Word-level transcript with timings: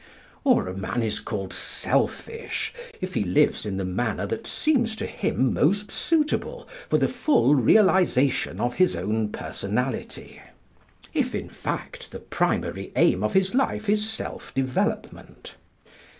Or 0.43 0.67
a 0.67 0.73
man 0.75 1.03
is 1.03 1.19
called 1.19 1.53
selfish 1.53 2.73
if 3.01 3.13
he 3.13 3.23
lives 3.23 3.67
in 3.67 3.77
the 3.77 3.85
manner 3.85 4.25
that 4.25 4.47
seems 4.47 4.95
to 4.95 5.05
him 5.05 5.53
most 5.53 5.91
suitable 5.91 6.67
for 6.89 6.97
the 6.97 7.07
full 7.07 7.53
realisation 7.53 8.59
of 8.59 8.73
his 8.77 8.95
own 8.95 9.29
personality; 9.29 10.41
if, 11.13 11.35
in 11.35 11.49
fact, 11.49 12.09
the 12.11 12.19
primary 12.19 12.91
aim 12.95 13.23
of 13.23 13.33
his 13.33 13.53
life 13.53 13.87
is 13.91 14.09
self 14.09 14.51
development. 14.55 15.53